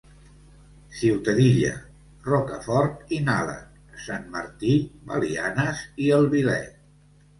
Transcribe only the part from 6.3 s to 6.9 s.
Vilet.